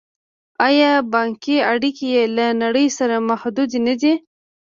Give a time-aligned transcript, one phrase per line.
[0.67, 4.13] آیا بانکي اړیکې یې له نړۍ سره محدودې نه دي؟